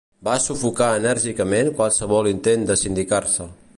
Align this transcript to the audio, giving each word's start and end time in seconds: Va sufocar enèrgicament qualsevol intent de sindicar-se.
Va 0.27 0.33
sufocar 0.45 0.87
enèrgicament 1.01 1.69
qualsevol 1.81 2.31
intent 2.33 2.67
de 2.71 2.79
sindicar-se. 2.85 3.49